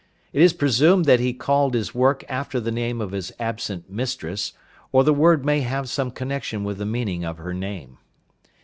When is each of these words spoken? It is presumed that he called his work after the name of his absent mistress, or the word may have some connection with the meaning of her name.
It 0.33 0.41
is 0.41 0.53
presumed 0.53 1.05
that 1.05 1.19
he 1.19 1.31
called 1.31 1.75
his 1.75 1.93
work 1.93 2.23
after 2.27 2.59
the 2.59 2.71
name 2.71 3.01
of 3.01 3.11
his 3.11 3.31
absent 3.39 3.87
mistress, 3.87 4.53
or 4.91 5.03
the 5.03 5.13
word 5.13 5.45
may 5.45 5.61
have 5.61 5.87
some 5.91 6.09
connection 6.09 6.63
with 6.63 6.79
the 6.79 6.87
meaning 6.87 7.23
of 7.23 7.37
her 7.37 7.53
name. 7.53 7.99